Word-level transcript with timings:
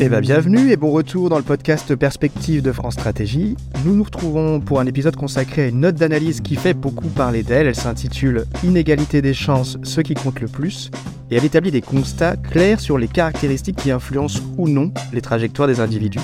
Eh 0.00 0.08
bien, 0.08 0.20
bienvenue 0.20 0.72
et 0.72 0.76
bon 0.76 0.90
retour 0.90 1.30
dans 1.30 1.36
le 1.36 1.44
podcast 1.44 1.94
Perspective 1.94 2.62
de 2.62 2.72
France 2.72 2.94
Stratégie. 2.94 3.56
Nous 3.84 3.94
nous 3.94 4.02
retrouvons 4.02 4.58
pour 4.58 4.80
un 4.80 4.86
épisode 4.86 5.14
consacré 5.14 5.62
à 5.62 5.68
une 5.68 5.80
note 5.80 5.94
d'analyse 5.94 6.40
qui 6.40 6.56
fait 6.56 6.74
beaucoup 6.74 7.06
parler 7.08 7.44
d'elle. 7.44 7.68
Elle 7.68 7.76
s'intitule 7.76 8.44
Inégalité 8.64 9.22
des 9.22 9.34
chances, 9.34 9.78
ce 9.84 10.00
qui 10.00 10.14
compte 10.14 10.40
le 10.40 10.48
plus. 10.48 10.90
Et 11.30 11.36
elle 11.36 11.44
établit 11.44 11.70
des 11.70 11.80
constats 11.80 12.36
clairs 12.36 12.80
sur 12.80 12.98
les 12.98 13.06
caractéristiques 13.06 13.76
qui 13.76 13.92
influencent 13.92 14.40
ou 14.58 14.68
non 14.68 14.92
les 15.12 15.20
trajectoires 15.20 15.68
des 15.68 15.78
individus. 15.78 16.20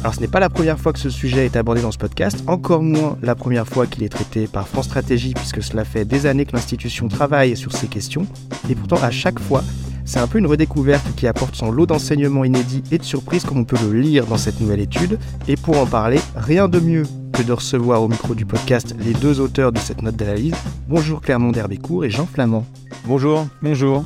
Alors 0.00 0.14
ce 0.14 0.20
n'est 0.20 0.26
pas 0.26 0.40
la 0.40 0.48
première 0.48 0.80
fois 0.80 0.94
que 0.94 0.98
ce 0.98 1.10
sujet 1.10 1.44
est 1.44 1.54
abordé 1.54 1.82
dans 1.82 1.92
ce 1.92 1.98
podcast, 1.98 2.42
encore 2.46 2.82
moins 2.82 3.18
la 3.22 3.34
première 3.34 3.68
fois 3.68 3.86
qu'il 3.86 4.02
est 4.02 4.08
traité 4.08 4.46
par 4.46 4.66
France 4.66 4.86
Stratégie 4.86 5.34
puisque 5.34 5.62
cela 5.62 5.84
fait 5.84 6.04
des 6.06 6.24
années 6.26 6.46
que 6.46 6.54
l'institution 6.54 7.08
travaille 7.08 7.56
sur 7.56 7.72
ces 7.72 7.88
questions. 7.88 8.26
Et 8.70 8.74
pourtant 8.74 9.00
à 9.02 9.10
chaque 9.10 9.38
fois, 9.38 9.62
c'est 10.04 10.18
un 10.18 10.26
peu 10.26 10.38
une 10.38 10.46
redécouverte 10.46 11.14
qui 11.16 11.26
apporte 11.26 11.54
son 11.54 11.70
lot 11.70 11.86
d'enseignements 11.86 12.44
inédits 12.44 12.82
et 12.90 12.98
de 12.98 13.02
surprises 13.02 13.44
comme 13.44 13.58
on 13.58 13.64
peut 13.64 13.76
le 13.82 13.98
lire 13.98 14.26
dans 14.26 14.36
cette 14.36 14.60
nouvelle 14.60 14.80
étude. 14.80 15.18
Et 15.48 15.56
pour 15.56 15.78
en 15.78 15.86
parler, 15.86 16.20
rien 16.36 16.68
de 16.68 16.80
mieux 16.80 17.04
que 17.32 17.42
de 17.42 17.52
recevoir 17.52 18.02
au 18.02 18.08
micro 18.08 18.34
du 18.34 18.44
podcast 18.44 18.94
les 18.98 19.14
deux 19.14 19.40
auteurs 19.40 19.72
de 19.72 19.78
cette 19.78 20.02
note 20.02 20.16
d'analyse. 20.16 20.54
Bonjour 20.88 21.20
Clermont 21.20 21.52
d'Herbécourt 21.52 22.04
et 22.04 22.10
Jean 22.10 22.26
Flamand. 22.26 22.66
Bonjour. 23.04 23.46
Bonjour. 23.62 24.04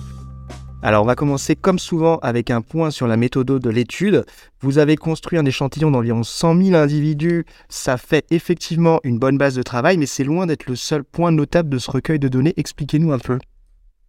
Alors 0.83 1.03
on 1.03 1.07
va 1.07 1.17
commencer 1.17 1.57
comme 1.57 1.79
souvent 1.79 2.19
avec 2.19 2.51
un 2.51 2.61
point 2.61 2.91
sur 2.91 3.09
la 3.09 3.17
méthode 3.17 3.47
de 3.47 3.71
l'étude. 3.71 4.25
Vous 4.61 4.79
avez 4.79 4.97
construit 4.97 5.39
un 5.39 5.45
échantillon 5.45 5.91
d'environ 5.91 6.23
100 6.23 6.63
000 6.63 6.77
individus. 6.77 7.45
Ça 7.69 7.97
fait 7.97 8.25
effectivement 8.31 9.01
une 9.03 9.19
bonne 9.19 9.39
base 9.39 9.55
de 9.55 9.63
travail, 9.63 9.97
mais 9.97 10.07
c'est 10.07 10.23
loin 10.23 10.47
d'être 10.47 10.67
le 10.67 10.77
seul 10.77 11.03
point 11.03 11.33
notable 11.33 11.71
de 11.71 11.79
ce 11.79 11.91
recueil 11.91 12.19
de 12.19 12.29
données. 12.29 12.55
Expliquez-nous 12.57 13.13
un 13.13 13.19
peu. 13.19 13.39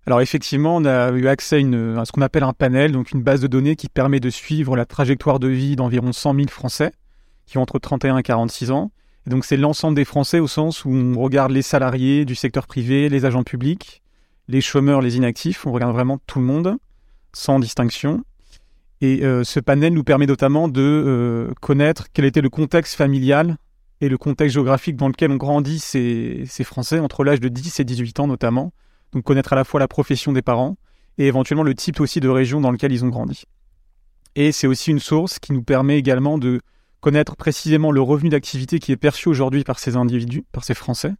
Alors 0.08 0.22
effectivement, 0.22 0.78
on 0.78 0.86
a 0.86 1.12
eu 1.12 1.28
accès 1.28 1.58
à, 1.58 2.06
ce 2.06 2.14
qu'on 2.14 2.22
appelle 2.22 2.44
un 2.44 2.54
panel, 2.54 2.94
donc 2.94 3.12
une 3.12 3.22
base 3.22 3.42
de 3.42 3.48
données 3.48 3.76
qui 3.76 3.90
permet 3.90 4.22
de 4.22 4.30
suivre 4.30 4.78
la 4.78 4.86
trajectoire 4.86 5.38
de 5.38 5.49
vie 5.49 5.76
d'environ 5.76 6.14
100 6.14 6.34
000 6.34 6.48
Français 6.48 6.94
qui 7.46 7.58
ont 7.58 7.62
entre 7.62 7.77
31 7.77 8.18
et 8.18 8.24
46 8.24 8.72
ans. 8.72 8.91
Et 9.26 9.32
donc 9.32 9.44
c'est 9.44 9.58
l'ensemble 9.58 9.98
des 9.98 10.05
Français 10.05 10.40
au 10.40 10.48
sens 10.48 10.86
où 10.86 10.91
on 10.91 11.20
regarde 11.20 11.52
les 11.52 11.62
salariés 11.62 12.24
du 12.24 12.36
secteur 12.36 12.68
privé, 12.68 13.10
les 13.10 13.26
agents 13.26 13.44
publics, 13.44 14.02
les 14.48 14.62
chômeurs, 14.62 15.02
les 15.02 15.18
inactifs, 15.18 15.68
on 15.68 15.74
regarde 15.74 15.94
vraiment 15.94 16.20
tout 16.26 16.40
le 16.40 16.46
monde, 16.46 16.77
sans 17.34 17.60
distinction. 17.60 18.24
Et 19.02 19.26
euh, 19.26 19.44
ce 19.44 19.60
panel 19.60 19.92
nous 19.92 20.05
permet 20.05 20.26
notamment 20.26 20.70
de 20.70 20.82
euh, 20.82 21.54
connaître 21.60 22.08
quel 22.14 22.24
était 22.24 22.40
le 22.40 22.49
contexte 22.49 22.96
familial 22.96 23.58
et 23.99 24.08
le 24.08 24.18
contexte 24.18 24.54
géographique 24.54 24.96
dans 24.96 25.10
lequel 25.10 25.32
ont 25.32 25.38
grandi 25.38 25.80
ces, 25.80 26.46
ces 26.48 26.64
Français, 26.64 26.99
entre 26.99 27.26
l'âge 27.26 27.42
de 27.42 27.49
10 27.49 27.82
et 27.82 27.84
18 27.84 28.21
ans 28.21 28.27
notamment. 28.27 28.71
Donc 29.13 29.24
connaître 29.24 29.54
à 29.54 29.55
la 29.55 29.63
fois 29.63 29.80
la 29.80 29.88
profession 29.88 30.32
des 30.32 30.41
parents 30.41 30.77
et 31.18 31.27
éventuellement 31.27 31.63
le 31.63 31.76
type 31.76 32.00
aussi 32.00 32.20
de 32.20 32.30
région 32.30 32.62
dans 32.62 32.72
lequel 32.72 32.91
ils 32.91 33.04
ont 33.04 33.10
grandi. 33.10 33.44
Et 34.36 34.52
c'est 34.52 34.68
aussi 34.68 34.91
une 34.91 34.99
source 34.99 35.40
qui 35.40 35.54
nous 35.54 35.64
permet 35.64 35.98
également 35.98 36.38
de 36.38 36.62
connaître 36.99 37.36
précisément 37.36 37.91
le 37.91 38.02
revenu 38.02 38.30
d'activité 38.30 38.80
qui 38.80 38.91
est 38.91 38.98
perçu 38.98 39.30
aujourd'hui 39.30 39.64
par 39.64 39.80
ces 39.80 39.96
individus, 39.96 40.44
par 40.52 40.64
ces 40.64 40.74
Français, 40.74 41.14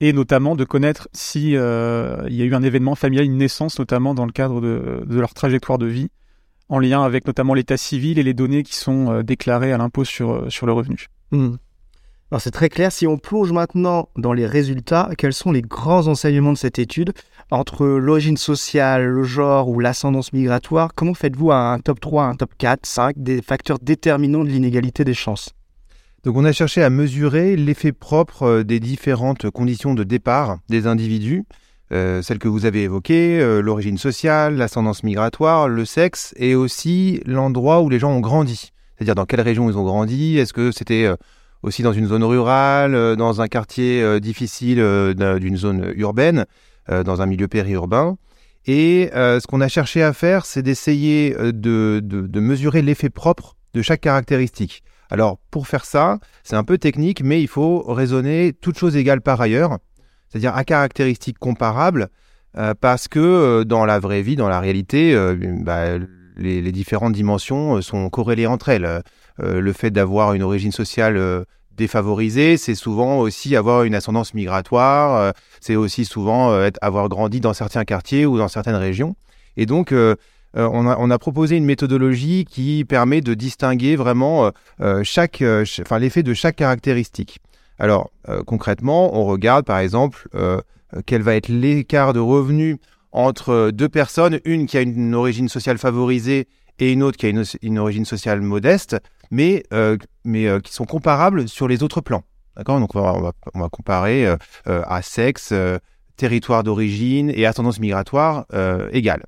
et 0.00 0.12
notamment 0.12 0.56
de 0.56 0.64
connaître 0.64 1.08
si 1.12 1.56
euh, 1.56 2.26
y 2.28 2.42
a 2.42 2.44
eu 2.44 2.54
un 2.54 2.62
événement 2.62 2.94
familial, 2.94 3.26
une 3.26 3.36
naissance 3.36 3.78
notamment 3.78 4.14
dans 4.14 4.24
le 4.24 4.32
cadre 4.32 4.60
de, 4.60 5.04
leur 5.08 5.34
trajectoire 5.34 5.78
de 5.78 5.86
vie, 5.86 6.08
en 6.68 6.78
lien 6.78 7.02
avec 7.02 7.26
notamment 7.26 7.52
l'état 7.52 7.76
civil 7.76 8.18
et 8.18 8.22
les 8.22 8.32
données 8.34 8.62
qui 8.62 8.74
sont 8.74 9.10
euh, 9.10 9.22
déclarées 9.22 9.72
à 9.72 9.78
l'impôt 9.78 10.04
sur, 10.04 10.30
euh, 10.30 10.48
le 10.62 10.72
revenu. 10.72 11.06
Hmm. 11.32 11.56
Alors 12.32 12.40
c'est 12.40 12.52
très 12.52 12.68
clair, 12.68 12.92
si 12.92 13.08
on 13.08 13.18
plonge 13.18 13.50
maintenant 13.50 14.08
dans 14.16 14.32
les 14.32 14.46
résultats, 14.46 15.10
quels 15.18 15.32
sont 15.32 15.50
les 15.50 15.62
grands 15.62 16.06
enseignements 16.06 16.52
de 16.52 16.58
cette 16.58 16.78
étude 16.78 17.12
entre 17.50 17.84
l'origine 17.84 18.36
sociale, 18.36 19.04
le 19.04 19.24
genre 19.24 19.68
ou 19.68 19.80
l'ascendance 19.80 20.32
migratoire? 20.32 20.94
Comment 20.94 21.14
faites-vous 21.14 21.50
un 21.50 21.80
top 21.80 21.98
3, 21.98 22.26
un 22.26 22.36
top 22.36 22.52
4, 22.56 22.86
5 22.86 23.16
des 23.18 23.42
facteurs 23.42 23.80
déterminants 23.80 24.44
de 24.44 24.48
l'inégalité 24.48 25.02
des 25.02 25.12
chances? 25.12 25.50
Donc 26.22 26.36
on 26.36 26.44
a 26.44 26.52
cherché 26.52 26.84
à 26.84 26.90
mesurer 26.90 27.56
l'effet 27.56 27.90
propre 27.90 28.44
euh, 28.44 28.62
des 28.62 28.78
différentes 28.78 29.50
conditions 29.50 29.94
de 29.94 30.04
départ 30.04 30.58
des 30.68 30.86
individus, 30.86 31.46
euh, 31.92 32.22
celles 32.22 32.38
que 32.38 32.46
vous 32.46 32.64
avez 32.64 32.84
évoquées, 32.84 33.40
euh, 33.40 33.60
l'origine 33.60 33.98
sociale, 33.98 34.54
l'ascendance 34.54 35.02
migratoire, 35.02 35.66
le 35.66 35.84
sexe 35.84 36.32
et 36.36 36.54
aussi 36.54 37.22
l'endroit 37.26 37.80
où 37.80 37.88
les 37.88 37.98
gens 37.98 38.12
ont 38.12 38.20
grandi. 38.20 38.70
C'est-à-dire 38.96 39.16
dans 39.16 39.26
quelle 39.26 39.40
région 39.40 39.68
ils 39.68 39.76
ont 39.76 39.84
grandi, 39.84 40.38
est-ce 40.38 40.52
que 40.52 40.70
c'était 40.70 41.08
aussi 41.62 41.82
dans 41.82 41.92
une 41.92 42.06
zone 42.06 42.24
rurale, 42.24 43.16
dans 43.16 43.40
un 43.40 43.48
quartier 43.48 44.20
difficile 44.20 44.76
d'une 45.14 45.56
zone 45.56 45.92
urbaine, 45.96 46.46
dans 46.88 47.22
un 47.22 47.26
milieu 47.26 47.48
périurbain. 47.48 48.16
Et 48.66 49.10
ce 49.12 49.46
qu'on 49.46 49.60
a 49.60 49.68
cherché 49.68 50.02
à 50.02 50.12
faire, 50.12 50.46
c'est 50.46 50.62
d'essayer 50.62 51.34
de, 51.34 52.00
de 52.02 52.40
mesurer 52.40 52.82
l'effet 52.82 53.10
propre 53.10 53.56
de 53.74 53.82
chaque 53.82 54.00
caractéristique. 54.00 54.82
Alors, 55.10 55.38
pour 55.50 55.66
faire 55.66 55.84
ça, 55.84 56.18
c'est 56.44 56.56
un 56.56 56.64
peu 56.64 56.78
technique, 56.78 57.22
mais 57.22 57.42
il 57.42 57.48
faut 57.48 57.82
raisonner 57.82 58.52
toutes 58.52 58.78
choses 58.78 58.96
égales 58.96 59.20
par 59.20 59.40
ailleurs, 59.40 59.78
c'est-à-dire 60.28 60.54
à 60.54 60.64
caractéristiques 60.64 61.38
comparables, 61.38 62.08
euh, 62.56 62.74
parce 62.80 63.08
que 63.08 63.18
euh, 63.18 63.64
dans 63.64 63.84
la 63.84 63.98
vraie 63.98 64.22
vie, 64.22 64.36
dans 64.36 64.48
la 64.48 64.60
réalité, 64.60 65.12
euh, 65.14 65.36
bah, 65.62 65.98
les, 66.36 66.72
différentes 66.72 67.12
dimensions 67.12 67.82
sont 67.82 68.08
corrélées 68.08 68.46
entre 68.46 68.68
elles. 68.68 69.02
Le 69.42 69.72
fait 69.72 69.90
d'avoir 69.90 70.34
une 70.34 70.42
origine 70.42 70.72
sociale 70.72 71.44
défavorisée, 71.76 72.56
c'est 72.56 72.74
souvent 72.74 73.18
aussi 73.18 73.56
avoir 73.56 73.84
une 73.84 73.94
ascendance 73.94 74.34
migratoire, 74.34 75.32
c'est 75.60 75.76
aussi 75.76 76.04
souvent 76.04 76.68
avoir 76.82 77.08
grandi 77.08 77.40
dans 77.40 77.54
certains 77.54 77.84
quartiers 77.84 78.26
ou 78.26 78.38
dans 78.38 78.48
certaines 78.48 78.76
régions. 78.76 79.16
Et 79.56 79.66
donc, 79.66 79.92
euh, 80.56 80.68
on, 80.72 81.10
a, 81.10 81.18
proposé 81.18 81.56
une 81.56 81.64
méthodologie 81.64 82.44
qui 82.44 82.84
permet 82.84 83.20
de 83.20 83.34
distinguer 83.34 83.94
vraiment 83.94 84.46
euh, 84.46 84.50
euh, 84.80 85.00
chaque, 85.04 85.44
enfin 85.80 85.98
l'effet 85.98 86.22
de 86.22 86.34
chaque 86.34 86.56
caractéristique. 86.56 87.38
Alors 87.78 88.10
concrètement, 88.46 89.16
on 89.18 89.24
regarde 89.24 89.64
par 89.64 89.78
exemple 89.78 90.28
quel 91.06 91.22
va 91.22 91.34
être 91.34 91.48
l'écart 91.48 92.12
de 92.12 92.20
revenus 92.20 92.76
entre 93.10 93.70
deux 93.72 93.88
personnes, 93.88 94.38
une 94.44 94.66
qui 94.66 94.76
a 94.76 94.82
une 94.82 95.14
origine 95.14 95.48
sociale 95.48 95.78
favorisée 95.78 96.46
et 96.78 96.92
une 96.92 97.02
autre 97.02 97.16
qui 97.16 97.24
a 97.24 97.30
une, 97.62 97.78
origine 97.78 98.04
sociale 98.04 98.42
modeste, 98.42 98.98
mais, 99.30 99.64
mais 100.24 100.48
qui 100.62 100.72
sont 100.72 100.84
comparables 100.84 101.48
sur 101.48 101.68
les 101.68 101.82
autres 101.82 102.00
plans. 102.00 102.24
D'accord? 102.56 102.80
Donc 102.80 102.94
on 102.94 103.00
va, 103.00 103.32
on 103.54 103.60
va, 103.60 103.68
comparer 103.68 104.34
à 104.66 105.02
sexe, 105.02 105.54
territoire 106.16 106.64
d'origine 106.64 107.30
et 107.34 107.46
ascendance 107.46 107.80
migratoire 107.80 108.46
égale. 108.92 109.24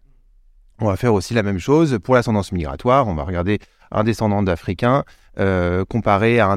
On 0.81 0.87
va 0.87 0.97
faire 0.97 1.15
aussi 1.15 1.33
la 1.33 1.45
même 1.45 1.59
chose 1.61 1.99
pour 2.03 2.17
l'ascendance 2.17 2.51
migratoire. 2.51 3.07
On 3.07 3.15
va 3.15 3.23
regarder 3.23 3.61
un 3.93 4.05
descendant 4.05 4.43
d'Africain 4.43 5.05
euh, 5.39 5.85
comparé 5.85 6.41
à, 6.41 6.57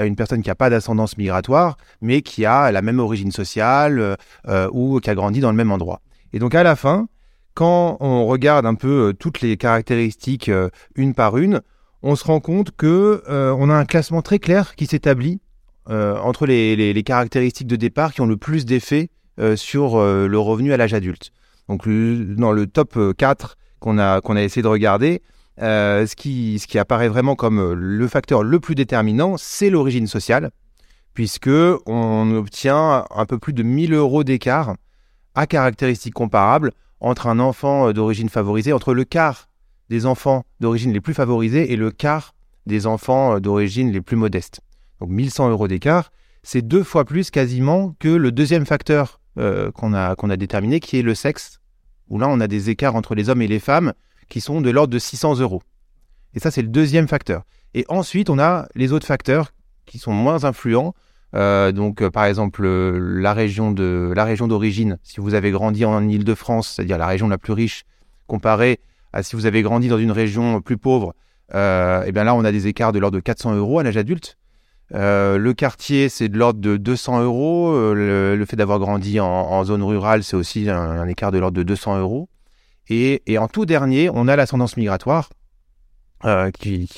une 0.00 0.16
personne 0.16 0.42
qui 0.42 0.48
n'a 0.48 0.54
pas 0.54 0.70
d'ascendance 0.70 1.16
migratoire, 1.16 1.76
mais 2.00 2.22
qui 2.22 2.44
a 2.44 2.72
la 2.72 2.82
même 2.82 2.98
origine 2.98 3.30
sociale 3.30 4.16
euh, 4.48 4.68
ou 4.72 4.98
qui 5.00 5.08
a 5.08 5.14
grandi 5.14 5.40
dans 5.40 5.50
le 5.50 5.56
même 5.56 5.70
endroit. 5.70 6.00
Et 6.32 6.38
donc 6.38 6.54
à 6.54 6.62
la 6.62 6.76
fin, 6.76 7.06
quand 7.54 7.96
on 8.00 8.26
regarde 8.26 8.66
un 8.66 8.74
peu 8.74 9.08
euh, 9.08 9.12
toutes 9.12 9.40
les 9.40 9.56
caractéristiques 9.56 10.50
une 10.96 11.14
par 11.14 11.36
une, 11.36 11.60
on 12.04 12.14
se 12.14 12.24
rend 12.24 12.38
compte 12.38 12.70
que 12.76 13.22
on 13.28 13.70
a 13.70 13.74
un 13.74 13.84
classement 13.84 14.22
très 14.22 14.38
clair 14.38 14.76
qui 14.76 14.86
s'établit 14.86 15.40
entre 15.88 16.46
les, 16.46 17.02
caractéristiques 17.02 17.66
de 17.66 17.76
départ 17.76 18.14
qui 18.14 18.20
ont 18.20 18.26
le 18.26 18.36
plus 18.36 18.64
d'effet 18.64 19.10
sur 19.56 19.98
le 19.98 20.38
revenu 20.38 20.72
à 20.72 20.76
l'âge 20.76 20.94
adulte. 20.94 21.32
Donc 21.68 21.88
dans 21.88 22.52
le 22.52 22.66
top 22.66 22.98
4 23.16 23.50
euh, 23.50 23.54
qu'on 23.80 23.98
a, 23.98 24.20
a 24.20 24.42
essayé 24.42 24.62
de 24.62 24.68
regarder, 24.68 25.22
euh, 25.60 26.06
ce, 26.06 26.16
qui, 26.16 26.58
ce 26.58 26.66
qui 26.66 26.78
apparaît 26.78 27.08
vraiment 27.08 27.36
comme 27.36 27.58
euh, 27.58 27.74
le 27.74 28.08
facteur 28.08 28.42
le 28.42 28.60
plus 28.60 28.74
déterminant, 28.74 29.36
c'est 29.36 29.70
l'origine 29.70 30.06
sociale, 30.06 30.50
puisque 31.14 31.50
on 31.86 32.34
obtient 32.34 33.04
un 33.10 33.26
peu 33.26 33.38
plus 33.38 33.52
de 33.52 33.62
1000 33.62 33.94
euros 33.94 34.24
d'écart 34.24 34.74
à 35.34 35.46
caractéristiques 35.46 36.14
comparables 36.14 36.72
entre 37.00 37.26
un 37.26 37.38
enfant 37.38 37.92
d'origine 37.92 38.28
favorisée, 38.28 38.72
entre 38.72 38.94
le 38.94 39.04
quart 39.04 39.48
des 39.90 40.06
enfants 40.06 40.44
d'origine 40.60 40.92
les 40.92 41.00
plus 41.00 41.14
favorisés 41.14 41.72
et 41.72 41.76
le 41.76 41.90
quart 41.90 42.34
des 42.66 42.86
enfants 42.86 43.40
d'origine 43.40 43.92
les 43.92 44.00
plus 44.00 44.16
modestes. 44.16 44.60
Donc 45.00 45.10
1100 45.10 45.50
euros 45.50 45.68
d'écart, 45.68 46.10
c'est 46.42 46.62
deux 46.62 46.82
fois 46.82 47.04
plus 47.04 47.30
quasiment 47.30 47.94
que 47.98 48.08
le 48.08 48.32
deuxième 48.32 48.66
facteur 48.66 49.20
euh, 49.38 49.72
qu'on 49.72 49.94
a, 49.94 50.14
a 50.14 50.36
déterminé, 50.36 50.78
qui 50.78 50.98
est 50.98 51.02
le 51.02 51.14
sexe, 51.14 51.58
où 52.08 52.18
là 52.18 52.28
on 52.28 52.40
a 52.40 52.46
des 52.46 52.70
écarts 52.70 52.94
entre 52.94 53.14
les 53.14 53.28
hommes 53.28 53.42
et 53.42 53.48
les 53.48 53.58
femmes 53.58 53.92
qui 54.28 54.40
sont 54.40 54.60
de 54.60 54.70
l'ordre 54.70 54.92
de 54.92 54.98
600 54.98 55.40
euros. 55.40 55.62
Et 56.34 56.40
ça, 56.40 56.50
c'est 56.50 56.62
le 56.62 56.68
deuxième 56.68 57.08
facteur. 57.08 57.42
Et 57.74 57.84
ensuite, 57.88 58.30
on 58.30 58.38
a 58.38 58.66
les 58.74 58.92
autres 58.92 59.06
facteurs 59.06 59.52
qui 59.86 59.98
sont 59.98 60.12
moins 60.12 60.44
influents. 60.44 60.94
Euh, 61.34 61.72
donc, 61.72 62.02
euh, 62.02 62.10
par 62.10 62.24
exemple, 62.24 62.66
la 62.66 63.34
région 63.34 63.74
la 63.76 64.24
région 64.24 64.46
d'origine. 64.46 64.98
Si 65.02 65.20
vous 65.20 65.34
avez 65.34 65.50
grandi 65.50 65.84
en 65.84 66.08
Île-de-France, 66.08 66.74
c'est-à-dire 66.74 66.98
la 66.98 67.06
région 67.06 67.28
la 67.28 67.38
plus 67.38 67.52
riche, 67.52 67.84
comparé 68.26 68.72
à 68.72 68.76
si 69.22 69.36
vous 69.36 69.46
avez 69.46 69.62
grandi 69.62 69.88
dans 69.88 69.98
une 69.98 70.12
région 70.12 70.60
plus 70.60 70.76
pauvre, 70.76 71.14
et 71.52 72.12
bien 72.12 72.24
là, 72.24 72.34
on 72.34 72.44
a 72.44 72.52
des 72.52 72.66
écarts 72.66 72.92
de 72.92 72.98
l'ordre 72.98 73.16
de 73.16 73.22
400 73.22 73.54
euros 73.54 73.78
à 73.78 73.82
l'âge 73.82 73.96
adulte. 73.96 74.38
Euh, 74.92 75.38
le 75.38 75.54
quartier, 75.54 76.08
c'est 76.08 76.28
de 76.28 76.38
l'ordre 76.38 76.60
de 76.60 76.76
200 76.76 77.22
euros. 77.22 77.72
Euh, 77.72 78.36
le, 78.36 78.44
fait 78.44 78.56
d'avoir 78.56 78.78
grandi 78.78 79.20
en, 79.20 79.64
zone 79.64 79.82
rurale, 79.82 80.22
c'est 80.22 80.36
aussi 80.36 80.68
un, 80.68 81.06
écart 81.08 81.32
de 81.32 81.38
l'ordre 81.38 81.56
de 81.56 81.62
200 81.62 81.98
euros. 81.98 82.28
Et, 82.88 83.22
en 83.38 83.48
tout 83.48 83.64
dernier, 83.64 84.10
on 84.12 84.28
a 84.28 84.36
l'ascendance 84.36 84.76
migratoire, 84.76 85.30
qui, 86.58 86.88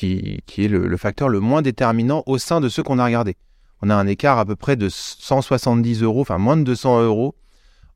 est 0.58 0.68
le, 0.68 0.86
le, 0.86 0.96
facteur 0.96 1.28
le 1.28 1.40
moins 1.40 1.62
déterminant 1.62 2.22
au 2.26 2.38
sein 2.38 2.60
de 2.60 2.68
ceux 2.68 2.82
qu'on 2.82 2.98
a 2.98 3.04
regardés. 3.04 3.36
On 3.82 3.90
a 3.90 3.94
un 3.94 4.06
écart 4.06 4.38
à 4.38 4.44
peu 4.44 4.56
près 4.56 4.76
de 4.76 4.88
170 4.88 6.02
euros, 6.02 6.22
enfin 6.22 6.38
moins 6.38 6.56
de 6.56 6.64
200 6.64 7.02
euros, 7.02 7.34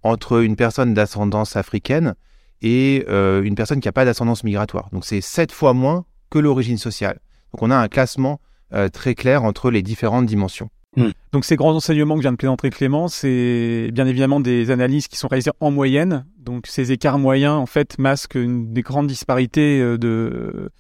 entre 0.03 0.43
une 0.43 0.57
personne 0.57 0.95
d'ascendance 0.95 1.57
africaine 1.57 2.15
et 2.63 3.05
euh, 3.09 3.43
une 3.43 3.55
personne 3.55 3.81
qui 3.81 3.89
n'a 3.89 3.93
pas 3.93 4.05
d'ascendance 4.05 4.45
migratoire. 4.45 4.89
Donc 4.93 5.05
c'est 5.05 5.21
sept 5.21 5.53
fois 5.53 5.73
moins 5.73 6.05
que 6.31 6.39
l'origine 6.39 6.79
sociale. 6.79 7.21
Donc 7.53 7.63
on 7.63 7.71
a 7.71 7.77
un 7.77 7.89
classement 7.89 8.41
euh, 8.73 8.89
très 8.89 9.15
clair 9.15 9.45
entre 9.45 9.71
les 9.71 9.83
différentes 9.83 10.27
dimensions. 10.27 10.71
Hmm. 10.97 11.11
Donc 11.33 11.45
ces 11.45 11.57
grands 11.57 11.75
enseignements 11.75 12.17
que 12.17 12.21
vient 12.21 12.33
de 12.33 12.37
présenter 12.37 12.71
Clément, 12.71 13.09
c'est 13.09 13.91
bien 13.93 14.07
évidemment 14.07 14.41
des 14.41 14.71
analyses 14.71 15.07
qui 15.09 15.17
sont 15.17 15.29
réalisées 15.29 15.53
en 15.61 15.71
moyenne. 15.71 16.27
Donc 16.39 16.67
ces 16.67 16.93
écarts 16.93 17.19
moyens, 17.19 17.55
en 17.55 17.67
fait, 17.67 17.99
masquent 17.99 18.35
une, 18.37 18.73
des 18.73 18.83
grandes 18.83 19.07
disparités 19.07 19.81
euh, 19.81 19.99
de, 19.99 20.71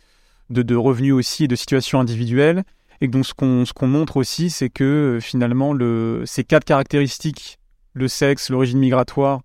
de, 0.50 0.62
de, 0.62 0.74
revenus 0.74 1.14
aussi 1.14 1.44
et 1.44 1.48
de 1.48 1.56
situations 1.56 2.00
individuelles. 2.00 2.64
Et 3.00 3.08
donc 3.08 3.24
ce 3.24 3.34
qu'on 3.34 3.64
ce 3.64 3.72
qu'on 3.72 3.86
montre 3.86 4.16
aussi, 4.16 4.50
c'est 4.50 4.68
que 4.68 5.18
finalement 5.22 5.72
le, 5.72 6.24
ces 6.26 6.44
quatre 6.44 6.64
caractéristiques, 6.64 7.58
le 7.94 8.08
sexe, 8.08 8.50
l'origine 8.50 8.78
migratoire, 8.78 9.40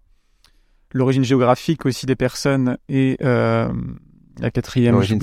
l'origine 0.94 1.24
géographique 1.24 1.86
aussi 1.86 2.06
des 2.06 2.16
personnes 2.16 2.78
et 2.90 3.18
euh, 3.22 3.70
la 4.40 4.52
quatrième, 4.52 4.94
l'origine 4.94 5.22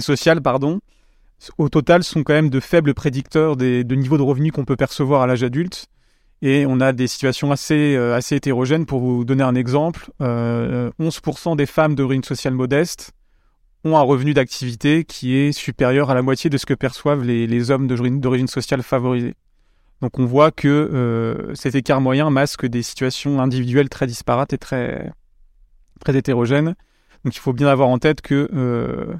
sociale. 0.00 0.42
pardon, 0.42 0.80
au 1.58 1.68
total 1.68 2.02
sont 2.02 2.22
quand 2.22 2.34
même 2.34 2.50
de 2.50 2.60
faibles 2.60 2.94
prédicteurs 2.94 3.56
des, 3.56 3.84
de 3.84 3.94
niveau 3.94 4.16
de 4.16 4.22
revenus 4.22 4.52
qu'on 4.52 4.64
peut 4.64 4.76
percevoir 4.76 5.22
à 5.22 5.26
l'âge 5.26 5.42
adulte. 5.42 5.86
Et 6.42 6.66
on 6.66 6.80
a 6.80 6.92
des 6.92 7.06
situations 7.06 7.50
assez, 7.50 7.96
euh, 7.96 8.14
assez 8.14 8.36
hétérogènes. 8.36 8.84
Pour 8.84 9.00
vous 9.00 9.24
donner 9.24 9.42
un 9.42 9.54
exemple, 9.54 10.10
euh, 10.20 10.90
11% 11.00 11.56
des 11.56 11.64
femmes 11.64 11.94
d'origine 11.94 12.24
sociale 12.24 12.52
modeste 12.52 13.12
ont 13.84 13.96
un 13.96 14.02
revenu 14.02 14.34
d'activité 14.34 15.04
qui 15.04 15.34
est 15.34 15.52
supérieur 15.52 16.10
à 16.10 16.14
la 16.14 16.22
moitié 16.22 16.50
de 16.50 16.58
ce 16.58 16.66
que 16.66 16.74
perçoivent 16.74 17.22
les, 17.22 17.46
les 17.46 17.70
hommes 17.70 17.86
d'origine 17.86 18.48
sociale 18.48 18.82
favorisée. 18.82 19.34
Donc 20.02 20.18
on 20.18 20.26
voit 20.26 20.50
que 20.50 20.68
euh, 20.68 21.54
cet 21.54 21.74
écart 21.74 22.00
moyen 22.00 22.30
masque 22.30 22.66
des 22.66 22.82
situations 22.82 23.40
individuelles 23.40 23.88
très 23.88 24.06
disparates 24.06 24.52
et 24.52 24.58
très, 24.58 25.10
très 26.00 26.16
hétérogènes. 26.16 26.74
Donc 27.24 27.34
il 27.34 27.40
faut 27.40 27.52
bien 27.52 27.68
avoir 27.68 27.88
en 27.88 27.98
tête 27.98 28.20
que 28.20 28.48
euh, 28.52 29.14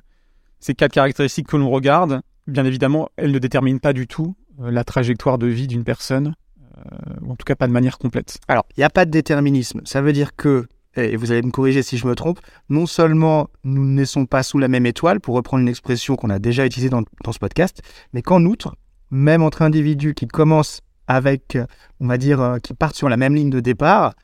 ces 0.61 0.75
quatre 0.75 0.93
caractéristiques 0.93 1.49
que 1.49 1.57
l'on 1.57 1.71
regarde, 1.71 2.21
bien 2.47 2.65
évidemment, 2.65 3.09
elles 3.17 3.33
ne 3.33 3.39
déterminent 3.39 3.79
pas 3.79 3.93
du 3.93 4.07
tout 4.07 4.37
euh, 4.61 4.71
la 4.71 4.85
trajectoire 4.85 5.39
de 5.39 5.47
vie 5.47 5.67
d'une 5.67 5.85
personne, 5.85 6.35
ou 7.23 7.33
en 7.33 7.37
tout 7.37 7.45
cas 7.45 7.55
pas 7.55 7.67
de 7.67 7.73
manière 7.73 7.97
complète. 7.97 8.39
Alors, 8.49 8.67
il 8.77 8.81
n'y 8.81 8.85
a 8.85 8.91
pas 8.91 9.07
de 9.07 9.11
déterminisme. 9.11 9.81
Ça 9.85 10.03
veut 10.03 10.13
dire 10.13 10.37
que, 10.37 10.67
et 10.95 11.17
vous 11.17 11.33
allez 11.33 11.41
me 11.41 11.51
corriger 11.51 11.83
si 11.83 11.97
je 11.97 12.07
me 12.07 12.15
trompe, 12.15 12.39
non 12.69 12.85
seulement 12.85 13.49
nous 13.65 13.83
ne 13.83 13.95
naissons 13.95 14.27
pas 14.27 14.43
sous 14.43 14.59
la 14.59 14.69
même 14.69 14.85
étoile, 14.85 15.21
pour 15.21 15.35
reprendre 15.37 15.63
une 15.63 15.69
expression 15.69 16.17
qu'on 16.17 16.29
a 16.29 16.39
déjà 16.39 16.67
utilisée 16.67 16.91
dans, 16.91 17.03
dans 17.25 17.33
ce 17.33 17.39
podcast, 17.39 17.81
mais 18.13 18.21
qu'en 18.21 18.45
outre, 18.45 18.77
même 19.11 19.43
entre 19.43 19.63
individus 19.63 20.15
qui 20.15 20.27
commencent 20.27 20.81
avec, 21.07 21.57
on 22.01 22.07
va 22.07 22.19
dire, 22.19 22.57
qui 22.63 22.75
partent 22.75 22.97
sur 22.97 23.09
la 23.09 23.17
même 23.17 23.35
ligne 23.35 23.51
de 23.51 23.61
départ, 23.61 24.15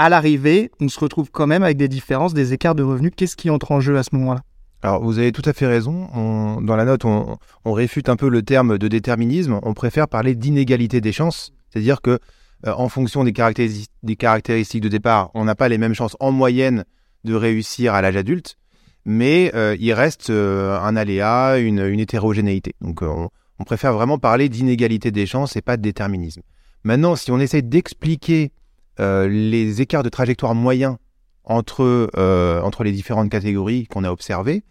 à 0.00 0.08
l'arrivée, 0.08 0.70
on 0.80 0.88
se 0.88 0.98
retrouve 0.98 1.30
quand 1.30 1.46
même 1.46 1.62
avec 1.62 1.76
des 1.76 1.86
différences, 1.86 2.32
des 2.32 2.54
écarts 2.54 2.74
de 2.74 2.82
revenus. 2.82 3.12
Qu'est-ce 3.14 3.36
qui 3.36 3.50
entre 3.50 3.70
en 3.72 3.80
jeu 3.80 3.98
à 3.98 4.02
ce 4.02 4.14
moment-là? 4.14 4.40
Alors, 4.82 5.02
vous 5.04 5.18
avez 5.18 5.30
tout 5.30 5.42
à 5.44 5.52
fait 5.52 5.66
raison. 5.66 6.08
On, 6.14 6.62
dans 6.62 6.74
la 6.74 6.86
note, 6.86 7.04
on, 7.04 7.36
réfute 7.66 8.08
un 8.08 8.16
peu 8.16 8.30
le 8.30 8.40
terme 8.40 8.78
de 8.78 8.88
déterminisme. 8.88 9.60
On 9.62 9.74
préfère 9.74 10.08
parler 10.08 10.34
d'inégalité 10.34 11.02
des 11.02 11.12
chances. 11.12 11.52
C'est-à-dire 11.68 12.00
que, 12.00 12.18
euh, 12.66 12.72
en 12.72 12.88
fonction 12.88 13.24
des, 13.24 13.34
caractéristiques, 13.34 14.80
de 14.80 14.88
départ, 14.88 15.30
on 15.34 15.44
n'a 15.44 15.54
pas 15.54 15.68
les 15.68 15.76
mêmes 15.76 15.92
chances 15.92 16.16
en 16.18 16.32
moyenne 16.32 16.86
de 17.24 17.34
réussir 17.34 17.92
à 17.92 18.00
l'âge 18.00 18.16
adulte, 18.16 18.56
mais 19.04 19.52
euh, 19.54 19.76
il 19.78 19.92
reste 19.92 20.30
euh, 20.30 20.80
un 20.80 20.96
aléa, 20.96 21.58
une, 21.58 21.80
une 21.80 22.00
hétérogénéité. 22.00 22.74
Donc, 22.80 23.02
on, 23.02 23.28
on 23.60 23.64
préfère 23.64 23.92
vraiment 23.92 24.18
parler 24.18 24.48
d'inégalité 24.48 25.10
des 25.10 25.26
chances 25.26 25.54
et 25.54 25.60
pas 25.60 25.76
de 25.76 25.82
déterminisme. 25.82 26.40
Maintenant, 26.82 27.14
si 27.14 27.30
on 27.30 27.38
essaie 27.38 27.60
d'expliquer 27.60 28.52
euh, 28.98 29.28
les 29.28 29.82
écarts 29.82 30.02
de 30.02 30.08
trajectoire 30.08 30.54
moyens 30.54 30.96
entre, 31.44 32.10
euh, 32.16 32.62
entre 32.62 32.84
les 32.84 32.92
différentes 32.92 33.28
catégories 33.28 33.86
qu'on 33.86 34.02
a 34.02 34.10
observées, 34.10 34.64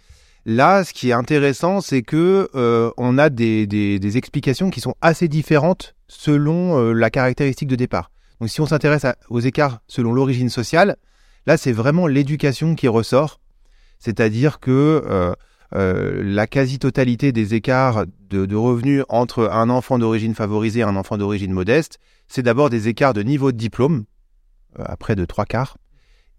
là, 0.43 0.83
ce 0.83 0.91
qui 0.91 1.11
est 1.11 1.13
intéressant, 1.13 1.81
c'est 1.81 2.01
que 2.01 2.49
euh, 2.55 2.89
on 2.97 3.19
a 3.19 3.29
des, 3.29 3.67
des, 3.67 3.99
des, 3.99 4.17
explications 4.17 4.71
qui 4.71 4.79
sont 4.81 4.95
assez 5.01 5.27
différentes 5.27 5.93
selon 6.07 6.91
la 6.91 7.11
caractéristique 7.11 7.67
de 7.67 7.75
départ. 7.75 8.09
Donc, 8.39 8.49
si 8.49 8.59
on 8.59 8.65
s'intéresse 8.65 9.05
aux 9.29 9.39
écarts 9.39 9.81
selon 9.87 10.13
l'origine 10.13 10.49
sociale, 10.49 10.95
là, 11.45 11.57
c'est 11.57 11.71
vraiment 11.73 12.07
l'éducation 12.07 12.73
qui 12.73 12.87
ressort. 12.87 13.39
C'est-à-dire 13.99 14.59
que 14.59 15.35
euh, 15.75 16.23
la 16.23 16.47
quasi-totalité 16.47 17.31
des 17.31 17.53
écarts 17.53 18.05
de, 18.29 18.55
revenus 18.55 19.03
entre 19.09 19.49
un 19.51 19.69
enfant 19.69 19.99
d'origine 19.99 20.33
favorisée 20.33 20.79
et 20.79 20.83
un 20.83 20.95
enfant 20.95 21.17
d'origine 21.17 21.51
modeste, 21.51 21.99
c'est 22.27 22.41
d'abord 22.41 22.69
des 22.69 22.87
écarts 22.87 23.13
de 23.13 23.21
niveau 23.21 23.51
de 23.51 23.57
diplôme, 23.57 24.05
euh, 24.79 24.83
après 24.85 25.15
de 25.15 25.25
trois 25.25 25.45
quarts. 25.45 25.77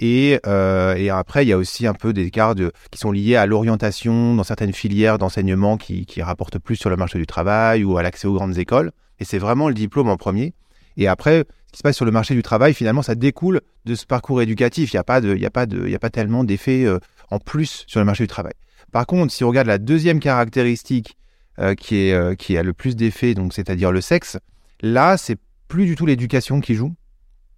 Et, 0.02 0.40
euh, 0.46 0.94
et, 0.94 1.10
après, 1.10 1.44
il 1.44 1.48
y 1.48 1.52
a 1.52 1.58
aussi 1.58 1.86
un 1.86 1.92
peu 1.92 2.14
des 2.14 2.24
écarts 2.24 2.54
qui 2.90 2.98
sont 2.98 3.12
liés 3.12 3.36
à 3.36 3.44
l'orientation 3.44 4.34
dans 4.34 4.44
certaines 4.44 4.72
filières 4.72 5.18
d'enseignement 5.18 5.76
qui, 5.76 6.06
rapportent 6.22 6.58
plus 6.58 6.76
sur 6.76 6.88
le 6.88 6.96
marché 6.96 7.18
du 7.18 7.26
travail 7.26 7.84
ou 7.84 7.98
à 7.98 8.02
l'accès 8.02 8.26
aux 8.26 8.32
grandes 8.32 8.56
écoles. 8.56 8.92
Et 9.18 9.24
c'est 9.24 9.38
vraiment 9.38 9.68
le 9.68 9.74
diplôme 9.74 10.08
en 10.08 10.16
premier. 10.16 10.54
Et 10.96 11.06
après, 11.06 11.44
ce 11.66 11.72
qui 11.72 11.78
se 11.78 11.82
passe 11.82 11.96
sur 11.96 12.06
le 12.06 12.10
marché 12.12 12.34
du 12.34 12.42
travail, 12.42 12.72
finalement, 12.72 13.02
ça 13.02 13.14
découle 13.14 13.60
de 13.84 13.94
ce 13.94 14.06
parcours 14.06 14.40
éducatif. 14.40 14.92
Il 14.92 14.96
n'y 14.96 14.98
a 14.98 15.04
a 15.06 15.96
a 15.96 15.98
pas 15.98 16.10
tellement 16.10 16.44
d'effets 16.44 16.84
euh, 16.84 16.98
en 17.30 17.38
plus 17.38 17.84
sur 17.86 18.00
le 18.00 18.06
marché 18.06 18.24
du 18.24 18.28
travail. 18.28 18.52
Par 18.92 19.06
contre, 19.06 19.32
si 19.32 19.44
on 19.44 19.48
regarde 19.48 19.68
la 19.68 19.78
deuxième 19.78 20.20
caractéristique 20.20 21.16
euh, 21.58 21.74
euh, 21.92 22.34
qui 22.34 22.56
a 22.56 22.62
le 22.62 22.72
plus 22.72 22.96
d'effet, 22.96 23.34
c'est-à-dire 23.52 23.92
le 23.92 24.00
sexe, 24.00 24.38
là, 24.80 25.16
c'est 25.16 25.38
plus 25.68 25.86
du 25.86 25.94
tout 25.94 26.06
l'éducation 26.06 26.60
qui 26.60 26.74
joue, 26.74 26.94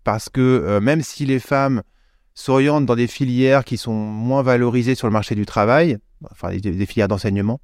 parce 0.05 0.29
que 0.29 0.41
euh, 0.41 0.81
même 0.81 1.03
si 1.03 1.25
les 1.25 1.39
femmes 1.39 1.83
s'orientent 2.35 2.87
dans 2.87 2.97
des 2.97 3.07
filières 3.07 3.65
qui 3.65 3.77
sont 3.77 3.95
moins 3.95 4.43
valorisées 4.43 4.95
sur 4.95 5.07
le 5.07 5.13
marché 5.13 5.35
du 5.35 5.47
travail, 5.47 5.99
enfin 6.31 6.51
des, 6.51 6.61
des 6.61 6.87
filières 6.87 7.09
d'enseignement, 7.09 7.61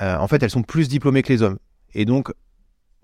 en 0.00 0.26
fait, 0.26 0.42
elles 0.42 0.50
sont 0.50 0.64
plus 0.64 0.88
diplômées 0.88 1.22
que 1.22 1.32
les 1.32 1.42
hommes. 1.42 1.58
Et 1.94 2.04
donc, 2.04 2.32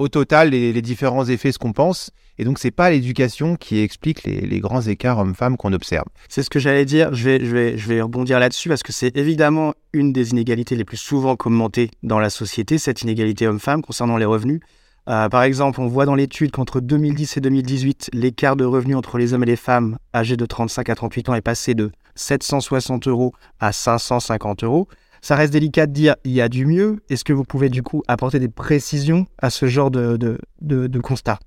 au 0.00 0.08
total, 0.08 0.49
les, 0.50 0.81
différents 0.81 1.26
effets 1.26 1.52
se 1.52 1.58
compensent. 1.58 2.11
Et 2.38 2.44
donc, 2.44 2.58
c'est 2.58 2.70
pas 2.70 2.91
l'éducation 2.91 3.56
qui 3.56 3.81
explique 3.81 4.25
les, 4.25 4.41
les 4.41 4.61
grands 4.61 4.81
écarts 4.81 5.19
hommes-femmes 5.19 5.58
qu'on 5.58 5.75
observe. 5.75 6.06
C'est 6.31 6.43
ce 6.43 6.49
que 6.49 6.58
j'allais 6.58 6.87
dire. 6.87 7.14
Je 7.14 7.25
vais, 7.25 7.44
je 7.44 7.55
vais, 7.55 7.76
je 7.76 7.87
vais 7.87 8.00
rebondir 8.00 8.41
là-dessus 8.41 8.70
parce 8.70 8.82
que 8.82 8.93
c'est 8.93 9.14
évidemment 9.19 9.75
une 9.92 10.14
des 10.14 10.30
inégalités 10.30 10.75
les 10.75 10.87
plus 10.87 10.97
souvent 10.97 11.37
commentées 11.37 11.90
dans 12.02 12.19
la 12.19 12.30
société, 12.30 12.78
cette 12.78 13.02
inégalité 13.02 13.47
homme-femme 13.47 13.83
concernant 13.83 14.16
les 14.16 14.25
revenus. 14.25 14.61
Euh, 15.09 15.28
par 15.28 15.42
exemple, 15.42 15.83
on 15.83 15.87
voit 15.87 16.07
dans 16.07 16.14
l'étude 16.14 16.50
qu'entre 16.50 16.80
2010 16.80 17.37
et 17.37 17.40
2018, 17.42 18.11
l'écart 18.14 18.57
de 18.57 18.64
revenus 18.64 18.97
entre 18.97 19.19
les 19.19 19.35
hommes 19.35 19.42
et 19.42 19.47
les 19.47 19.57
femmes 19.57 19.99
âgés 20.14 20.38
de 20.38 20.47
35 20.47 20.88
à 20.88 20.95
38 20.95 21.28
ans 21.28 21.35
est 21.35 21.42
passé 21.42 21.75
de 21.75 21.90
760 22.14 23.07
euros 23.07 23.35
à 23.61 23.73
550 23.73 24.64
euros. 24.64 24.88
Ça 25.23 25.37
reste 25.37 25.53
délicat 25.53 25.87
de 25.87 25.93
dire 25.93 26.17
il 26.25 26.33
y 26.33 26.41
a 26.41 26.49
du 26.49 26.67
mieux. 26.67 27.03
Est-ce 27.11 27.25
que 27.25 27.33
vous 27.33 27.45
pouvez 27.45 27.69
du 27.69 27.83
coup 27.83 28.03
apporter 28.09 28.39
des 28.39 28.49
précisions 28.49 29.27
à 29.39 29.50
ce 29.50 29.67
genre 29.67 29.91
de, 29.91 30.17
de, 30.17 30.39
de, 30.61 31.00
constat? 31.00 31.39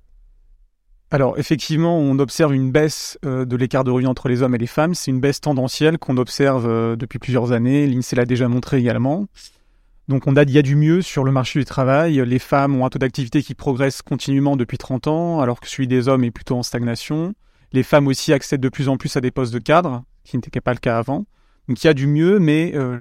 Alors 1.10 1.38
effectivement, 1.38 1.98
on 1.98 2.18
observe 2.18 2.54
une 2.54 2.70
baisse 2.70 3.18
euh, 3.24 3.44
de 3.44 3.56
l'écart 3.56 3.84
de 3.84 3.90
revenus 3.90 4.08
entre 4.08 4.28
les 4.28 4.42
hommes 4.42 4.54
et 4.54 4.58
les 4.58 4.66
femmes. 4.66 4.94
C'est 4.94 5.10
une 5.10 5.20
baisse 5.20 5.40
tendancielle 5.40 5.98
qu'on 5.98 6.16
observe 6.16 6.66
euh, 6.68 6.96
depuis 6.96 7.18
plusieurs 7.18 7.52
années. 7.52 7.86
L'INSEE 7.86 8.16
l'a 8.16 8.26
déjà 8.26 8.48
montré 8.48 8.78
également. 8.78 9.26
Donc 10.06 10.26
on 10.26 10.36
a, 10.36 10.42
il 10.42 10.50
y 10.50 10.58
a 10.58 10.62
du 10.62 10.76
mieux 10.76 11.02
sur 11.02 11.24
le 11.24 11.32
marché 11.32 11.58
du 11.58 11.64
travail. 11.64 12.22
Les 12.26 12.38
femmes 12.38 12.76
ont 12.76 12.84
un 12.84 12.90
taux 12.90 12.98
d'activité 12.98 13.42
qui 13.42 13.54
progresse 13.54 14.02
continuellement 14.02 14.56
depuis 14.56 14.78
30 14.78 15.06
ans, 15.08 15.40
alors 15.40 15.60
que 15.60 15.68
celui 15.68 15.88
des 15.88 16.08
hommes 16.08 16.24
est 16.24 16.30
plutôt 16.30 16.56
en 16.56 16.62
stagnation. 16.62 17.34
Les 17.72 17.82
femmes 17.82 18.06
aussi 18.06 18.32
accèdent 18.32 18.60
de 18.60 18.68
plus 18.68 18.88
en 18.88 18.96
plus 18.96 19.16
à 19.16 19.20
des 19.20 19.30
postes 19.30 19.52
de 19.52 19.58
cadre, 19.58 20.04
qui 20.22 20.36
n'était 20.36 20.60
pas 20.60 20.74
le 20.74 20.78
cas 20.78 20.98
avant. 20.98 21.24
Donc 21.68 21.82
il 21.82 21.86
y 21.86 21.90
a 21.90 21.94
du 21.94 22.06
mieux, 22.06 22.38
mais 22.38 22.72
euh, 22.74 22.98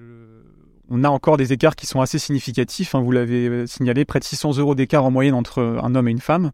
on 0.93 1.03
a 1.03 1.09
encore 1.09 1.37
des 1.37 1.53
écarts 1.53 1.75
qui 1.75 1.87
sont 1.87 2.01
assez 2.01 2.19
significatifs. 2.19 2.93
Hein, 2.93 3.01
vous 3.01 3.11
l'avez 3.11 3.65
signalé, 3.65 4.05
près 4.05 4.19
de 4.19 4.23
600 4.23 4.57
euros 4.59 4.75
d'écart 4.75 5.03
en 5.03 5.11
moyenne 5.11 5.33
entre 5.33 5.79
un 5.81 5.95
homme 5.95 6.07
et 6.07 6.11
une 6.11 6.21
femme. 6.21 6.51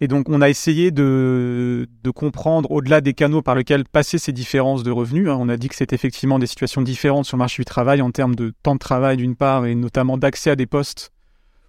Et 0.00 0.08
donc, 0.08 0.30
on 0.30 0.40
a 0.40 0.48
essayé 0.48 0.90
de, 0.90 1.86
comprendre 2.14 2.70
au-delà 2.70 3.02
des 3.02 3.12
canaux 3.12 3.42
par 3.42 3.54
lesquels 3.54 3.84
passer 3.84 4.16
ces 4.16 4.32
différences 4.32 4.82
de 4.82 4.90
revenus. 4.90 5.28
Hein. 5.28 5.36
On 5.38 5.50
a 5.50 5.58
dit 5.58 5.68
que 5.68 5.74
c'est 5.74 5.92
effectivement 5.92 6.38
des 6.38 6.46
situations 6.46 6.80
différentes 6.80 7.26
sur 7.26 7.36
le 7.36 7.40
marché 7.40 7.60
du 7.60 7.66
travail 7.66 8.00
en 8.00 8.10
termes 8.10 8.34
de 8.34 8.54
temps 8.62 8.74
de 8.74 8.78
travail 8.78 9.18
d'une 9.18 9.36
part 9.36 9.66
et 9.66 9.74
notamment 9.74 10.16
d'accès 10.16 10.50
à 10.50 10.56
des 10.56 10.66
postes 10.66 11.12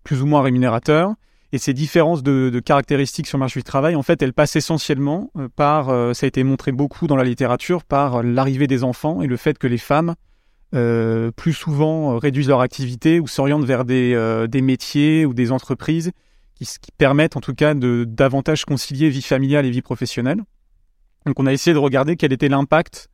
plus 0.05 0.21
ou 0.21 0.25
moins 0.25 0.41
rémunérateurs. 0.41 1.13
Et 1.51 1.57
ces 1.57 1.73
différences 1.73 2.23
de, 2.23 2.49
de, 2.49 2.59
caractéristiques 2.61 3.27
sur 3.27 3.37
le 3.37 3.41
marché 3.41 3.59
du 3.59 3.65
travail, 3.65 3.97
en 3.97 4.03
fait, 4.03 4.21
elles 4.21 4.31
passent 4.31 4.55
essentiellement 4.55 5.29
euh, 5.37 5.49
par, 5.53 5.89
euh, 5.89 6.13
ça 6.13 6.25
a 6.25 6.27
été 6.29 6.45
montré 6.45 6.71
beaucoup 6.71 7.07
dans 7.07 7.17
la 7.17 7.25
littérature, 7.25 7.83
par 7.83 8.23
l'arrivée 8.23 8.67
des 8.67 8.85
enfants 8.85 9.21
et 9.21 9.27
le 9.27 9.35
fait 9.35 9.57
que 9.57 9.67
les 9.67 9.77
femmes 9.77 10.15
euh, 10.73 11.31
plus 11.31 11.53
souvent 11.53 12.17
réduisent 12.17 12.47
leur 12.47 12.61
activité 12.61 13.19
ou 13.19 13.27
s'orientent 13.27 13.65
vers 13.65 13.85
des, 13.85 14.13
euh, 14.13 14.47
des 14.47 14.61
métiers 14.61 15.25
ou 15.25 15.33
des 15.33 15.51
entreprises 15.51 16.11
qui, 16.55 16.65
qui, 16.65 16.91
permettent 16.97 17.35
en 17.35 17.41
tout 17.41 17.53
cas 17.53 17.73
de 17.73 18.05
davantage 18.07 18.65
concilier 18.65 19.09
vie 19.09 19.21
familiale 19.21 19.65
et 19.65 19.71
vie 19.71 19.81
professionnelle. 19.81 20.43
Donc 21.25 21.39
on 21.39 21.45
a 21.45 21.53
essayé 21.53 21.73
de 21.73 21.79
regarder 21.79 22.15
quel 22.15 22.33
était 22.33 22.49
l'impact 22.49 23.09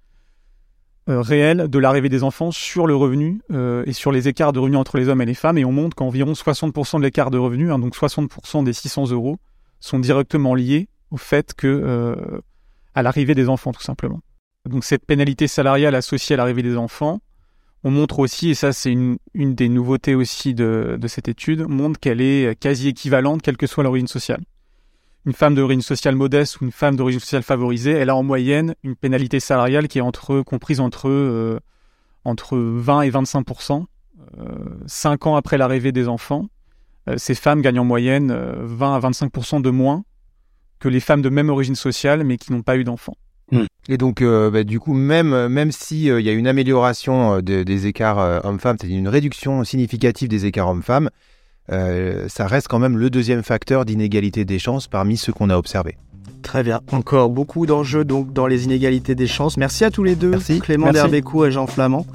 euh, 1.10 1.22
réel 1.22 1.70
de 1.70 1.80
l'arrivée 1.80 2.10
des 2.10 2.24
enfants 2.24 2.52
sur 2.52 2.86
le 2.86 2.94
revenu 2.94 3.42
euh, 3.52 3.82
et 3.86 3.94
sur 3.94 4.12
les 4.12 4.28
écarts 4.28 4.52
de 4.52 4.60
revenus 4.60 4.78
entre 4.78 4.98
les 4.98 5.08
hommes 5.08 5.22
et 5.22 5.26
les 5.26 5.36
femmes. 5.36 5.58
Et 5.58 5.64
on 5.64 5.72
montre 5.72 5.96
qu'environ 5.96 6.34
60% 6.34 6.98
de 6.98 7.04
l'écart 7.04 7.32
de 7.32 7.38
revenus, 7.38 7.72
hein, 7.72 7.80
donc 7.80 7.96
60% 7.96 8.66
des 8.66 8.74
600 8.74 9.12
euros, 9.12 9.38
sont 9.80 10.00
directement 10.00 10.54
liés 10.54 10.90
au 11.10 11.16
fait 11.16 11.54
que 11.54 11.68
euh, 11.68 12.42
à 12.94 13.04
l'arrivée 13.04 13.36
des 13.36 13.48
enfants, 13.48 13.72
tout 13.72 13.82
simplement. 13.82 14.20
Donc 14.70 14.84
cette 14.84 15.06
pénalité 15.06 15.48
salariale 15.48 15.96
associée 15.96 16.34
à 16.34 16.38
l'arrivée 16.38 16.64
des 16.64 16.76
enfants, 16.76 17.22
on 17.88 17.92
montre 17.92 18.20
aussi, 18.20 18.50
et 18.50 18.54
ça 18.54 18.74
c'est 18.74 18.92
une, 18.92 19.18
des 19.34 19.70
nouveautés 19.70 20.14
aussi 20.14 20.54
de, 20.54 21.00
cette 21.08 21.30
étude, 21.30 21.62
montre 21.70 21.98
qu'elle 21.98 22.20
est 22.20 22.60
quasi 22.60 22.90
équivalente, 22.90 23.42
quelle 23.42 23.56
que 23.56 23.66
soit 23.66 23.84
l'origine 23.84 24.08
sociale 24.08 24.44
une 25.26 25.34
femme 25.34 25.56
d'origine 25.56 25.82
sociale 25.82 26.16
modeste 26.16 26.62
ou 26.62 26.66
une 26.66 26.72
femme 26.72 26.96
d'origine 26.96 27.20
sociale 27.20 27.44
favorisée, 27.44 27.92
elle 27.92 28.10
a 28.10 28.16
en 28.16 28.24
moyenne 28.24 28.76
une 28.84 28.96
pénalité 28.96 29.42
salariale 29.42 29.90
qui 29.90 30.00
est 30.00 30.44
comprise 30.46 30.80
entre, 30.80 31.10
euh, 31.10 31.60
entre 32.24 32.58
20 32.58 33.02
et 33.02 33.10
25% 33.10 33.84
euh, 34.40 34.46
Cinq 34.86 35.28
ans 35.28 35.36
après 35.36 35.58
l'arrivée 35.58 35.92
des 35.92 36.08
enfants, 36.08 36.48
euh, 37.10 37.16
ces 37.18 37.36
femmes 37.36 37.62
gagnent 37.62 37.82
en 37.82 37.86
moyenne 37.86 38.32
20 38.32 38.96
à 38.96 39.00
25% 39.02 39.62
de 39.62 39.70
moins 39.70 40.06
que 40.80 40.88
les 40.88 41.02
femmes 41.02 41.22
de 41.22 41.30
même 41.30 41.50
origine 41.50 41.76
sociale 41.76 42.24
mais 42.24 42.38
qui 42.38 42.54
n'ont 42.54 42.64
pas 42.64 42.78
eu 42.78 42.86
d'enfants. 42.86 43.18
Hmm. 43.52 43.66
Et 43.90 43.98
donc, 43.98 44.22
bah, 44.22 44.64
du 44.64 44.80
coup, 44.80 44.94
même 44.94 45.48
même 45.48 45.72
si 45.72 46.08
il 46.08 46.20
y 46.20 46.30
a 46.30 46.34
une 46.34 46.48
amélioration 46.48 47.40
des 47.42 47.88
écarts 47.88 48.44
hommes-femmes, 48.44 48.78
c'est 48.82 48.90
une 48.90 49.08
réduction 49.08 49.64
significative 49.64 50.28
des 50.28 50.46
écarts 50.46 50.70
hommes-femmes, 50.70 51.10
euh, 51.72 52.28
ça 52.30 52.48
reste 52.48 52.68
quand 52.68 52.80
même 52.80 52.98
le 52.98 53.10
deuxième 53.10 53.44
facteur 53.44 53.86
d'inégalité 53.86 54.46
des 54.46 54.60
chances 54.60 54.88
parmi 54.88 55.18
ceux 55.18 55.34
qu'on 55.34 55.50
a 55.50 55.58
observés. 55.58 55.98
Très 56.42 56.64
bien. 56.64 56.82
Encore 56.92 57.30
beaucoup 57.30 57.66
d'enjeux 57.66 58.06
donc 58.06 58.32
dans 58.32 58.48
les 58.48 58.66
inégalités 58.66 59.16
des 59.16 59.28
chances. 59.28 59.58
Merci 59.58 59.84
à 59.84 59.92
tous 59.92 60.04
les 60.04 60.16
deux, 60.16 60.34
Clément 60.62 60.92
Derbécourt 60.92 61.48
et 61.48 61.52
Jean 61.52 61.68
Flamand, 61.68 62.06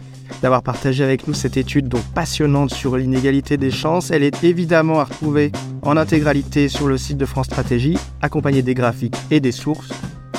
d'avoir 0.41 0.62
partagé 0.62 1.05
avec 1.05 1.29
nous 1.29 1.35
cette 1.35 1.57
étude 1.57 1.89
donc 1.89 2.03
passionnante 2.15 2.73
sur 2.73 2.97
l'inégalité 2.97 3.59
des 3.59 3.71
chances. 3.71 4.11
Elle 4.11 4.23
est 4.23 4.43
évidemment 4.43 5.01
à 5.01 5.05
retrouver 5.05 5.53
en 5.83 5.97
intégralité 5.97 6.69
sur 6.69 6.87
le 6.87 6.97
site 6.97 7.19
de 7.19 7.27
France 7.27 7.47
Stratégie, 7.47 7.99
accompagnée 8.23 8.62
des 8.62 8.75
graphiques 8.75 9.17
et 9.31 9.41
des 9.41 9.53
sources. 9.53 9.91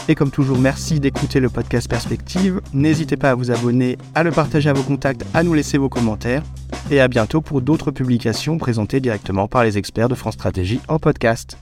Et 0.09 0.15
comme 0.15 0.31
toujours, 0.31 0.59
merci 0.59 0.99
d'écouter 0.99 1.39
le 1.39 1.49
podcast 1.49 1.89
Perspective. 1.89 2.59
N'hésitez 2.73 3.15
pas 3.15 3.31
à 3.31 3.35
vous 3.35 3.51
abonner, 3.51 3.97
à 4.15 4.23
le 4.23 4.31
partager 4.31 4.69
à 4.69 4.73
vos 4.73 4.83
contacts, 4.83 5.25
à 5.33 5.43
nous 5.43 5.53
laisser 5.53 5.77
vos 5.77 5.87
commentaires. 5.87 6.43
Et 6.91 6.99
à 6.99 7.07
bientôt 7.07 7.39
pour 7.39 7.61
d'autres 7.61 7.91
publications 7.91 8.57
présentées 8.57 8.99
directement 8.99 9.47
par 9.47 9.63
les 9.63 9.77
experts 9.77 10.09
de 10.09 10.15
France 10.15 10.33
Stratégie 10.33 10.81
en 10.89 10.99
podcast. 10.99 11.57